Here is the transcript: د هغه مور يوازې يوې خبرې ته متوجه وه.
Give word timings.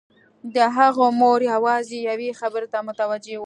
د 0.55 0.57
هغه 0.77 1.05
مور 1.19 1.39
يوازې 1.53 1.97
يوې 2.09 2.29
خبرې 2.39 2.67
ته 2.73 2.79
متوجه 2.87 3.31
وه. 3.37 3.39